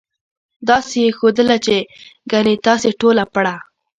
[0.69, 1.77] داسې یې ښودله چې
[2.31, 3.55] ګنې تاسې ټوله پړه.